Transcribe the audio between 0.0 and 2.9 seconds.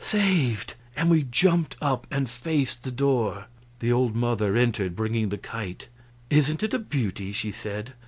"Saved!" And we jumped up and faced the